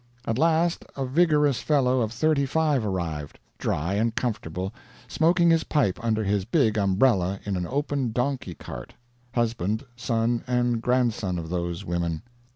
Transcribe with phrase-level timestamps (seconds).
[0.25, 4.73] "At last a vigorous fellow of thirty five arrived, dry and comfortable,
[5.07, 8.95] smoking his pipe under his big umbrella in an open donkey cart
[9.35, 12.23] husband, son, and grandson of those women!